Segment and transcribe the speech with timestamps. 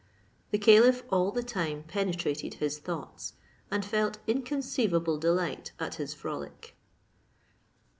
[0.49, 3.33] The caliph all the time penetrated his thoughts,
[3.69, 6.75] and felt inconceivable delight at his frolic.